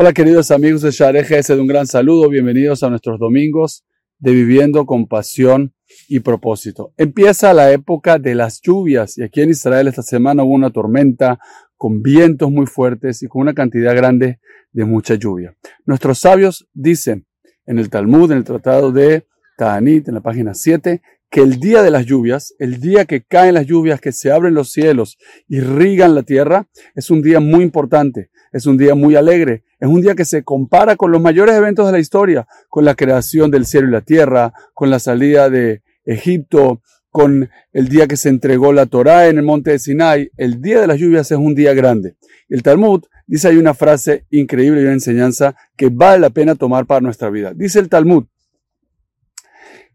Hola 0.00 0.12
queridos 0.12 0.52
amigos 0.52 0.82
de 0.82 0.92
Shareje, 0.92 1.42
de 1.42 1.60
un 1.60 1.66
gran 1.66 1.88
saludo, 1.88 2.28
bienvenidos 2.28 2.84
a 2.84 2.88
nuestros 2.88 3.18
domingos 3.18 3.84
de 4.20 4.30
Viviendo 4.30 4.86
con 4.86 5.08
Pasión 5.08 5.74
y 6.06 6.20
Propósito. 6.20 6.92
Empieza 6.96 7.52
la 7.52 7.72
época 7.72 8.20
de 8.20 8.36
las 8.36 8.60
lluvias 8.60 9.18
y 9.18 9.24
aquí 9.24 9.40
en 9.40 9.50
Israel 9.50 9.88
esta 9.88 10.02
semana 10.02 10.44
hubo 10.44 10.54
una 10.54 10.70
tormenta 10.70 11.40
con 11.76 12.00
vientos 12.00 12.48
muy 12.48 12.66
fuertes 12.66 13.24
y 13.24 13.26
con 13.26 13.42
una 13.42 13.54
cantidad 13.54 13.92
grande 13.96 14.38
de 14.70 14.84
mucha 14.84 15.16
lluvia. 15.16 15.56
Nuestros 15.84 16.20
sabios 16.20 16.68
dicen 16.72 17.26
en 17.66 17.80
el 17.80 17.90
Talmud, 17.90 18.30
en 18.30 18.38
el 18.38 18.44
Tratado 18.44 18.92
de 18.92 19.26
Ta'anit, 19.56 20.06
en 20.06 20.14
la 20.14 20.20
página 20.20 20.54
7, 20.54 21.02
que 21.28 21.40
el 21.40 21.58
día 21.58 21.82
de 21.82 21.90
las 21.90 22.06
lluvias, 22.06 22.54
el 22.60 22.80
día 22.80 23.04
que 23.04 23.24
caen 23.24 23.54
las 23.54 23.66
lluvias, 23.66 24.00
que 24.00 24.12
se 24.12 24.30
abren 24.30 24.54
los 24.54 24.70
cielos, 24.70 25.18
irrigan 25.48 26.14
la 26.14 26.22
tierra, 26.22 26.68
es 26.94 27.10
un 27.10 27.20
día 27.20 27.40
muy 27.40 27.64
importante, 27.64 28.30
es 28.52 28.66
un 28.66 28.76
día 28.76 28.94
muy 28.94 29.16
alegre, 29.16 29.64
es 29.78 29.88
un 29.88 30.00
día 30.00 30.14
que 30.14 30.24
se 30.24 30.42
compara 30.42 30.96
con 30.96 31.10
los 31.10 31.20
mayores 31.20 31.54
eventos 31.54 31.86
de 31.86 31.92
la 31.92 31.98
historia, 31.98 32.46
con 32.68 32.84
la 32.84 32.94
creación 32.94 33.50
del 33.50 33.66
cielo 33.66 33.88
y 33.88 33.92
la 33.92 34.00
tierra, 34.00 34.52
con 34.74 34.90
la 34.90 34.98
salida 34.98 35.50
de 35.50 35.82
Egipto, 36.04 36.82
con 37.10 37.50
el 37.72 37.88
día 37.88 38.06
que 38.06 38.16
se 38.16 38.28
entregó 38.28 38.72
la 38.72 38.86
Torá 38.86 39.28
en 39.28 39.38
el 39.38 39.44
monte 39.44 39.72
de 39.72 39.78
Sinai. 39.78 40.30
El 40.36 40.60
día 40.60 40.80
de 40.80 40.86
las 40.86 40.98
lluvias 40.98 41.30
es 41.30 41.38
un 41.38 41.54
día 41.54 41.74
grande. 41.74 42.16
El 42.48 42.62
Talmud 42.62 43.04
dice 43.26 43.48
hay 43.48 43.56
una 43.56 43.74
frase 43.74 44.24
increíble 44.30 44.80
y 44.80 44.84
una 44.84 44.92
enseñanza 44.92 45.54
que 45.76 45.88
vale 45.90 46.20
la 46.20 46.30
pena 46.30 46.54
tomar 46.54 46.86
para 46.86 47.00
nuestra 47.00 47.30
vida. 47.30 47.52
Dice 47.54 47.78
el 47.78 47.88
Talmud 47.88 48.24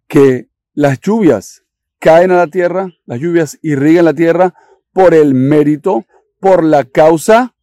que 0.07 0.47
las 0.73 0.99
lluvias 0.99 1.63
caen 1.99 2.31
a 2.31 2.37
la 2.37 2.47
tierra, 2.47 2.91
las 3.05 3.19
lluvias 3.19 3.57
irrigan 3.61 4.05
la 4.05 4.13
tierra 4.13 4.53
por 4.91 5.13
el 5.13 5.33
mérito, 5.33 6.05
por 6.39 6.63
la 6.63 6.83
causa 6.83 7.55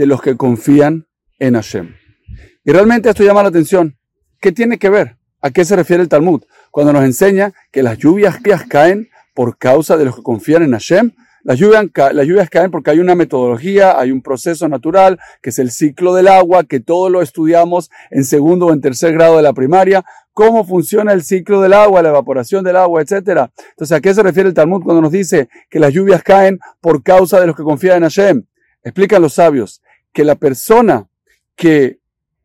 de 0.00 0.06
los 0.06 0.22
que 0.22 0.34
confían 0.34 1.08
en 1.38 1.56
Hashem. 1.56 1.94
Y 2.64 2.72
realmente 2.72 3.10
esto 3.10 3.22
llama 3.22 3.42
la 3.42 3.50
atención. 3.50 3.98
¿Qué 4.40 4.50
tiene 4.50 4.78
que 4.78 4.88
ver? 4.88 5.18
¿A 5.42 5.50
qué 5.50 5.62
se 5.62 5.76
refiere 5.76 6.02
el 6.02 6.08
Talmud? 6.08 6.42
Cuando 6.70 6.94
nos 6.94 7.04
enseña 7.04 7.52
que 7.70 7.82
las 7.82 7.98
lluvias 7.98 8.38
caen 8.66 9.10
por 9.34 9.58
causa 9.58 9.98
de 9.98 10.06
los 10.06 10.16
que 10.16 10.22
confían 10.22 10.62
en 10.62 10.72
Hashem. 10.72 11.12
Las 11.42 11.58
lluvias, 11.58 11.84
las 12.14 12.26
lluvias 12.26 12.48
caen 12.48 12.70
porque 12.70 12.92
hay 12.92 12.98
una 12.98 13.14
metodología, 13.14 13.98
hay 13.98 14.10
un 14.10 14.22
proceso 14.22 14.70
natural, 14.70 15.18
que 15.42 15.50
es 15.50 15.58
el 15.58 15.70
ciclo 15.70 16.14
del 16.14 16.28
agua, 16.28 16.64
que 16.64 16.80
todo 16.80 17.10
lo 17.10 17.20
estudiamos 17.20 17.90
en 18.10 18.24
segundo 18.24 18.66
o 18.66 18.72
en 18.72 18.80
tercer 18.80 19.12
grado 19.12 19.36
de 19.36 19.42
la 19.42 19.52
primaria, 19.52 20.02
cómo 20.32 20.64
funciona 20.64 21.12
el 21.12 21.24
ciclo 21.24 21.60
del 21.60 21.74
agua, 21.74 22.00
la 22.00 22.08
evaporación 22.08 22.64
del 22.64 22.76
agua, 22.76 23.02
etc. 23.02 23.50
Entonces, 23.72 23.92
¿a 23.92 24.00
qué 24.00 24.14
se 24.14 24.22
refiere 24.22 24.48
el 24.48 24.54
Talmud 24.54 24.82
cuando 24.82 25.02
nos 25.02 25.12
dice 25.12 25.50
que 25.68 25.78
las 25.78 25.92
lluvias 25.92 26.22
caen 26.22 26.58
por 26.80 27.02
causa 27.02 27.38
de 27.38 27.46
los 27.46 27.54
que 27.54 27.64
confían 27.64 27.98
en 27.98 28.02
Hashem? 28.04 28.44
Explican 28.82 29.20
los 29.20 29.34
sabios 29.34 29.82
que 30.12 30.24
la 30.24 30.34
persona 30.34 31.08
que 31.56 32.00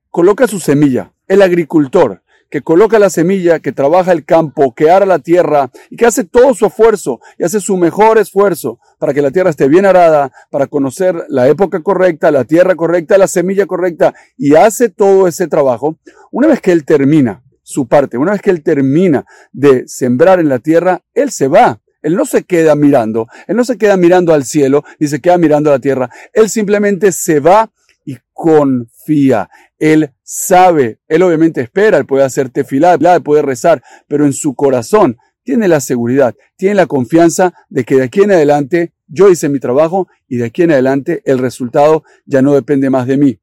coloca 0.10 0.48
su 0.48 0.60
semilla, 0.60 1.14
el 1.28 1.42
agricultor, 1.42 2.22
que 2.50 2.62
coloca 2.62 3.00
la 3.00 3.10
semilla, 3.10 3.60
que 3.60 3.72
trabaja 3.72 4.12
el 4.12 4.24
campo, 4.24 4.74
que 4.74 4.90
ara 4.90 5.06
la 5.06 5.20
tierra 5.20 5.72
y 5.90 5.98
que 5.98 6.06
hace 6.06 6.24
todo 6.24 6.54
su 6.54 6.68
esfuerzo 6.68 7.20
y 7.38 7.44
hace 7.44 7.60
su 7.60 7.76
mejor 7.76 8.18
esfuerzo 8.18 8.80
para 9.00 9.14
que 9.14 9.22
la 9.22 9.32
tierra 9.32 9.50
esté 9.50 9.68
bien 9.68 9.86
arada, 9.86 10.32
para 10.52 10.68
conocer 10.68 11.26
la 11.28 11.48
época 11.48 11.82
correcta, 11.82 12.32
la 12.32 12.46
tierra 12.46 12.76
correcta, 12.76 13.18
la 13.18 13.28
semilla 13.28 13.66
correcta 13.66 14.14
y 14.38 14.56
hace 14.56 14.90
todo 14.90 15.28
ese 15.28 15.48
trabajo, 15.48 15.98
una 16.32 16.48
vez 16.48 16.62
que 16.62 16.72
él 16.72 16.86
termina 16.86 17.44
su 17.62 17.88
parte, 17.88 18.18
una 18.18 18.34
vez 18.34 18.42
que 18.42 18.52
él 18.52 18.64
termina 18.64 19.26
de 19.52 19.84
sembrar 19.88 20.40
en 20.40 20.50
la 20.50 20.60
tierra, 20.60 21.02
él 21.14 21.32
se 21.32 21.48
va. 21.48 21.82
Él 22.06 22.16
no 22.16 22.26
se 22.26 22.44
queda 22.44 22.76
mirando, 22.76 23.28
él 23.48 23.56
no 23.56 23.66
se 23.66 23.80
queda 23.80 23.98
mirando 23.98 24.32
al 24.32 24.46
cielo 24.46 24.84
ni 25.00 25.08
se 25.08 25.22
queda 25.22 25.40
mirando 25.40 25.72
a 25.72 25.74
la 25.74 25.80
tierra. 25.80 26.12
Él 26.34 26.50
simplemente 26.50 27.12
se 27.12 27.40
va 27.40 27.72
y 28.06 28.18
confía. 28.32 29.50
Él 29.80 30.12
sabe, 30.22 31.00
él 31.08 31.24
obviamente 31.24 31.62
espera, 31.62 31.98
él 31.98 32.06
puede 32.06 32.24
hacer 32.24 32.52
tefilá, 32.52 33.00
puede 33.22 33.42
rezar, 33.42 33.82
pero 34.08 34.24
en 34.24 34.34
su 34.34 34.54
corazón 34.54 35.18
tiene 35.42 35.68
la 35.68 35.80
seguridad, 35.80 36.36
tiene 36.56 36.76
la 36.76 36.86
confianza 36.86 37.56
de 37.70 37.84
que 37.84 37.96
de 37.96 38.04
aquí 38.04 38.22
en 38.22 38.34
adelante 38.34 38.94
yo 39.08 39.32
hice 39.32 39.50
mi 39.50 39.60
trabajo 39.60 40.08
y 40.28 40.38
de 40.38 40.46
aquí 40.46 40.62
en 40.62 40.74
adelante 40.74 41.24
el 41.26 41.40
resultado 41.40 42.04
ya 42.28 42.44
no 42.44 42.54
depende 42.54 42.92
más 42.92 43.08
de 43.08 43.18
mí. 43.18 43.40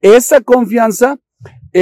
Esa 0.00 0.40
confianza, 0.40 1.18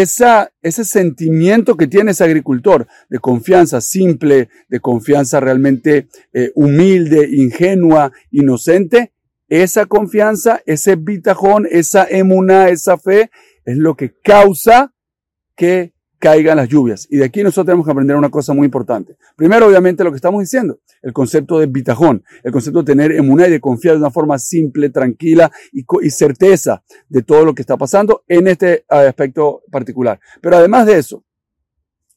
esa, 0.01 0.51
ese 0.61 0.85
sentimiento 0.85 1.77
que 1.77 1.87
tiene 1.87 2.11
ese 2.11 2.25
agricultor 2.25 2.89
de 3.09 3.21
confianza 3.21 3.81
simple, 3.81 4.49
de 4.69 4.81
confianza 4.81 5.39
realmente 5.39 6.09
eh, 6.33 6.51
humilde, 6.57 7.29
ingenua, 7.31 8.11
inocente, 8.33 9.13
esa 9.49 9.87
confianza, 9.87 10.61
ese 10.67 10.97
bitajón, 10.97 11.69
esa 11.71 12.09
emuna, 12.11 12.71
esa 12.71 12.99
fe, 12.99 13.31
es 13.65 13.77
lo 13.77 13.95
que 13.95 14.13
causa 14.21 14.93
que 15.55 15.94
caigan 16.25 16.57
las 16.57 16.71
lluvias. 16.71 17.07
Y 17.11 17.19
de 17.19 17.27
aquí 17.27 17.43
nosotros 17.43 17.67
tenemos 17.67 17.85
que 17.85 17.93
aprender 17.93 18.17
una 18.17 18.31
cosa 18.31 18.55
muy 18.55 18.65
importante. 18.65 19.19
Primero, 19.37 19.67
obviamente, 19.67 20.03
lo 20.03 20.11
que 20.11 20.17
estamos 20.17 20.41
diciendo, 20.41 20.79
el 21.03 21.13
concepto 21.13 21.59
de 21.59 21.67
bitajón, 21.67 22.25
el 22.43 22.51
concepto 22.51 22.79
de 22.79 22.87
tener 22.87 23.13
emuná 23.13 23.47
y 23.47 23.51
de 23.51 23.61
confiar 23.61 23.97
de 23.97 24.01
una 24.01 24.11
forma 24.11 24.39
simple, 24.39 24.89
tranquila 24.89 25.53
y, 25.71 25.85
certeza 26.09 26.83
de 27.11 27.21
todo 27.21 27.45
lo 27.45 27.55
que 27.55 27.61
está 27.61 27.77
pasando 27.77 28.25
en 28.27 28.49
este 28.49 28.87
aspecto 28.89 29.65
particular. 29.71 30.19
Pero 30.41 30.57
además 30.57 30.87
de 30.87 30.97
eso, 30.97 31.23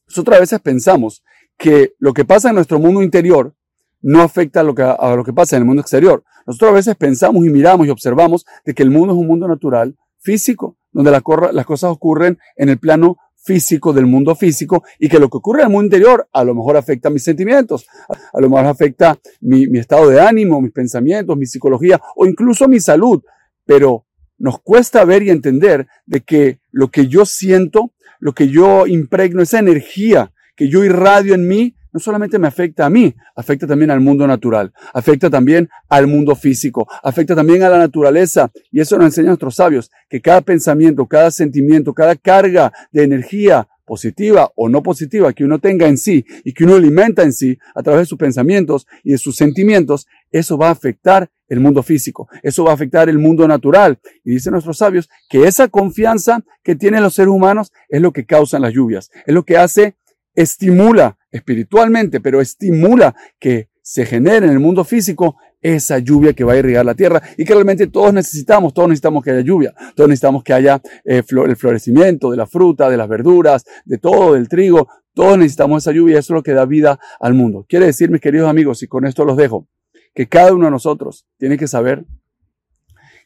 nosotros 0.06 0.38
a 0.38 0.40
veces 0.40 0.60
pensamos 0.60 1.22
que 1.58 1.92
lo 1.98 2.14
que 2.14 2.24
pasa 2.24 2.48
en 2.48 2.54
nuestro 2.54 2.78
mundo 2.78 3.02
interior 3.02 3.54
no 4.00 4.22
afecta 4.22 4.60
a 4.60 4.62
lo, 4.62 4.74
que, 4.74 4.84
a 4.84 5.14
lo 5.16 5.22
que 5.22 5.34
pasa 5.34 5.56
en 5.56 5.62
el 5.64 5.66
mundo 5.66 5.82
exterior. 5.82 6.24
Nosotros 6.46 6.70
a 6.70 6.74
veces 6.74 6.96
pensamos 6.96 7.44
y 7.44 7.50
miramos 7.50 7.86
y 7.86 7.90
observamos 7.90 8.46
de 8.64 8.72
que 8.72 8.82
el 8.82 8.90
mundo 8.90 9.12
es 9.12 9.18
un 9.18 9.26
mundo 9.26 9.46
natural, 9.46 9.98
físico, 10.18 10.78
donde 10.92 11.10
las 11.10 11.66
cosas 11.66 11.90
ocurren 11.90 12.38
en 12.56 12.70
el 12.70 12.78
plano 12.78 13.18
físico 13.48 13.94
del 13.94 14.04
mundo 14.04 14.34
físico 14.34 14.84
y 14.98 15.08
que 15.08 15.18
lo 15.18 15.30
que 15.30 15.38
ocurre 15.38 15.60
en 15.60 15.68
el 15.68 15.72
mundo 15.72 15.86
interior 15.86 16.28
a 16.34 16.44
lo 16.44 16.54
mejor 16.54 16.76
afecta 16.76 17.08
mis 17.08 17.24
sentimientos, 17.24 17.86
a 18.08 18.40
lo 18.42 18.50
mejor 18.50 18.66
afecta 18.66 19.18
mi, 19.40 19.64
estado 19.78 20.10
de 20.10 20.20
ánimo, 20.20 20.60
mis 20.60 20.72
pensamientos, 20.72 21.34
mi 21.34 21.46
psicología 21.46 21.98
o 22.14 22.26
incluso 22.26 22.68
mi 22.68 22.78
salud. 22.78 23.22
Pero 23.64 24.04
nos 24.36 24.60
cuesta 24.60 25.02
ver 25.06 25.22
y 25.22 25.30
entender 25.30 25.86
de 26.04 26.20
que 26.20 26.60
lo 26.70 26.90
que 26.90 27.08
yo 27.08 27.24
siento, 27.24 27.94
lo 28.20 28.34
que 28.34 28.48
yo 28.48 28.86
impregno, 28.86 29.40
esa 29.40 29.58
energía 29.58 30.30
que 30.54 30.68
yo 30.68 30.84
irradio 30.84 31.34
en 31.34 31.48
mí, 31.48 31.74
no 31.92 32.00
solamente 32.00 32.38
me 32.38 32.48
afecta 32.48 32.86
a 32.86 32.90
mí, 32.90 33.14
afecta 33.34 33.66
también 33.66 33.90
al 33.90 34.00
mundo 34.00 34.26
natural, 34.26 34.72
afecta 34.92 35.30
también 35.30 35.68
al 35.88 36.06
mundo 36.06 36.34
físico, 36.34 36.86
afecta 37.02 37.34
también 37.34 37.62
a 37.62 37.68
la 37.68 37.78
naturaleza. 37.78 38.50
Y 38.70 38.80
eso 38.80 38.96
nos 38.96 39.06
enseñan 39.06 39.28
nuestros 39.28 39.56
sabios, 39.56 39.90
que 40.08 40.20
cada 40.20 40.40
pensamiento, 40.40 41.06
cada 41.06 41.30
sentimiento, 41.30 41.94
cada 41.94 42.16
carga 42.16 42.72
de 42.92 43.04
energía 43.04 43.68
positiva 43.88 44.52
o 44.54 44.68
no 44.68 44.82
positiva 44.82 45.32
que 45.32 45.44
uno 45.44 45.58
tenga 45.58 45.88
en 45.88 45.96
sí 45.96 46.24
y 46.44 46.52
que 46.52 46.64
uno 46.64 46.74
alimenta 46.74 47.22
en 47.22 47.32
sí 47.32 47.58
a 47.74 47.82
través 47.82 48.02
de 48.02 48.06
sus 48.06 48.18
pensamientos 48.18 48.86
y 49.02 49.12
de 49.12 49.18
sus 49.18 49.34
sentimientos, 49.34 50.06
eso 50.30 50.58
va 50.58 50.68
a 50.68 50.72
afectar 50.72 51.30
el 51.48 51.60
mundo 51.60 51.82
físico, 51.82 52.28
eso 52.42 52.64
va 52.64 52.72
a 52.72 52.74
afectar 52.74 53.08
el 53.08 53.18
mundo 53.18 53.48
natural. 53.48 53.98
Y 54.24 54.32
dicen 54.32 54.52
nuestros 54.52 54.76
sabios 54.76 55.08
que 55.30 55.44
esa 55.44 55.68
confianza 55.68 56.44
que 56.62 56.76
tienen 56.76 57.02
los 57.02 57.14
seres 57.14 57.30
humanos 57.30 57.72
es 57.88 58.02
lo 58.02 58.12
que 58.12 58.26
causan 58.26 58.62
las 58.62 58.74
lluvias, 58.74 59.10
es 59.26 59.34
lo 59.34 59.44
que 59.44 59.56
hace 59.56 59.96
estimula 60.34 61.17
espiritualmente, 61.30 62.20
pero 62.20 62.40
estimula 62.40 63.14
que 63.38 63.68
se 63.82 64.04
genere 64.04 64.46
en 64.46 64.52
el 64.52 64.60
mundo 64.60 64.84
físico 64.84 65.36
esa 65.60 65.98
lluvia 65.98 66.34
que 66.34 66.44
va 66.44 66.52
a 66.52 66.56
irrigar 66.56 66.84
la 66.84 66.94
tierra 66.94 67.22
y 67.36 67.44
que 67.44 67.54
realmente 67.54 67.86
todos 67.86 68.12
necesitamos, 68.12 68.72
todos 68.74 68.88
necesitamos 68.88 69.24
que 69.24 69.30
haya 69.30 69.40
lluvia, 69.40 69.74
todos 69.94 70.08
necesitamos 70.08 70.44
que 70.44 70.52
haya 70.52 70.80
eh, 71.04 71.22
el 71.26 71.56
florecimiento 71.56 72.30
de 72.30 72.36
la 72.36 72.46
fruta, 72.46 72.88
de 72.88 72.96
las 72.96 73.08
verduras, 73.08 73.64
de 73.84 73.98
todo, 73.98 74.34
del 74.34 74.48
trigo, 74.48 74.88
todos 75.14 75.38
necesitamos 75.38 75.82
esa 75.82 75.92
lluvia, 75.92 76.18
eso 76.18 76.32
es 76.32 76.36
lo 76.36 76.42
que 76.42 76.52
da 76.52 76.64
vida 76.64 77.00
al 77.18 77.34
mundo. 77.34 77.66
Quiere 77.68 77.86
decir, 77.86 78.10
mis 78.10 78.20
queridos 78.20 78.48
amigos, 78.48 78.82
y 78.82 78.86
con 78.86 79.04
esto 79.04 79.24
los 79.24 79.36
dejo, 79.36 79.66
que 80.14 80.28
cada 80.28 80.52
uno 80.52 80.66
de 80.66 80.70
nosotros 80.70 81.26
tiene 81.38 81.56
que 81.56 81.66
saber 81.66 82.04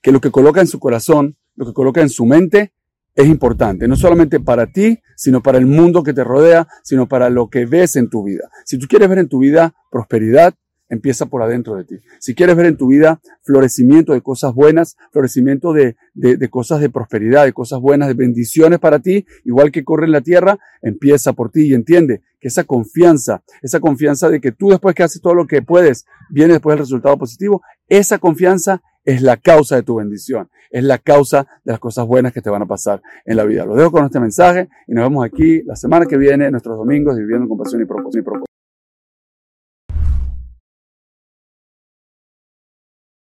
que 0.00 0.12
lo 0.12 0.20
que 0.20 0.31
coloca 0.31 0.60
en 0.60 0.66
su 0.66 0.78
corazón, 0.78 1.37
lo 1.55 1.66
que 1.66 1.72
coloca 1.72 2.00
en 2.00 2.08
su 2.08 2.25
mente, 2.25 2.72
es 3.14 3.26
importante, 3.26 3.87
no 3.88 3.97
solamente 3.97 4.41
para 4.41 4.67
ti, 4.67 5.00
sino 5.17 5.43
para 5.43 5.59
el 5.59 5.67
mundo 5.67 6.03
que 6.03 6.14
te 6.14 6.25
rodea, 6.25 6.67
sino 6.82 7.09
para 7.09 7.31
lo 7.31 7.49
que 7.49 7.67
ves 7.67 7.97
en 7.97 8.09
tu 8.09 8.25
vida. 8.25 8.49
Si 8.64 8.79
tú 8.79 8.87
quieres 8.88 9.09
ver 9.09 9.19
en 9.19 9.29
tu 9.29 9.41
vida 9.41 9.75
prosperidad, 9.91 10.55
empieza 10.93 11.25
por 11.25 11.43
adentro 11.43 11.76
de 11.76 11.85
ti. 11.85 11.97
Si 12.20 12.35
quieres 12.35 12.55
ver 12.55 12.67
en 12.67 12.76
tu 12.76 12.88
vida 12.88 13.20
florecimiento 13.43 14.12
de 14.12 14.20
cosas 14.20 14.55
buenas, 14.55 14.97
florecimiento 15.11 15.73
de, 15.73 15.97
de, 16.12 16.50
cosas 16.50 16.81
de 16.81 16.91
prosperidad, 16.91 17.47
de 17.47 17.55
cosas 17.55 17.81
buenas, 17.81 18.09
de 18.09 18.14
bendiciones 18.14 18.79
para 18.79 18.99
ti, 18.99 19.25
igual 19.44 19.73
que 19.73 19.85
corre 19.85 20.05
en 20.05 20.12
la 20.12 20.20
tierra, 20.20 20.58
empieza 20.82 21.32
por 21.32 21.50
ti 21.50 21.62
y 21.62 21.75
entiende 21.75 22.20
que 22.38 22.49
esa 22.49 22.65
confianza, 22.65 23.43
esa 23.62 23.81
confianza 23.81 24.29
de 24.29 24.41
que 24.41 24.53
tú 24.53 24.69
después 24.69 24.94
que 24.94 25.03
haces 25.03 25.23
todo 25.23 25.35
lo 25.35 25.47
que 25.47 25.62
puedes, 25.62 26.05
viene 26.29 26.55
después 26.55 26.75
el 26.75 26.81
resultado 26.81 27.17
positivo, 27.17 27.62
esa 27.88 28.19
confianza 28.19 28.82
es 29.04 29.22
la 29.22 29.37
causa 29.37 29.76
de 29.76 29.82
tu 29.82 29.96
bendición, 29.96 30.49
es 30.70 30.84
la 30.84 30.99
causa 30.99 31.46
de 31.64 31.72
las 31.72 31.81
cosas 31.81 32.06
buenas 32.06 32.32
que 32.32 32.40
te 32.40 32.50
van 32.50 32.62
a 32.62 32.66
pasar 32.66 33.02
en 33.25 33.37
la 33.37 33.44
vida. 33.44 33.64
Lo 33.64 33.75
dejo 33.75 33.90
con 33.90 34.04
este 34.04 34.20
mensaje 34.20 34.69
y 34.87 34.94
nos 34.94 35.04
vemos 35.04 35.25
aquí 35.25 35.62
la 35.64 35.76
semana 35.76 36.06
que 36.06 36.16
viene, 36.16 36.50
nuestros 36.50 36.76
domingos, 36.76 37.16
viviendo 37.16 37.49
con 37.49 37.58
pasión 37.58 37.82
y 37.82 37.84
propósito. 37.84 38.44